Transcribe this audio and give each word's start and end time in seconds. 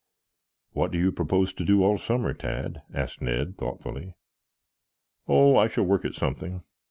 "What 0.71 0.89
do 0.89 0.97
you 0.97 1.11
propose 1.11 1.53
to 1.53 1.63
do 1.63 1.83
all 1.83 1.99
summer, 1.99 2.33
Tad?" 2.33 2.81
asked 2.91 3.21
Ned 3.21 3.55
thoughtfully. 3.55 4.15
"Oh, 5.27 5.57
I 5.57 5.67
shall 5.67 5.85
work 5.85 6.05
at 6.05 6.15
something. 6.15 6.63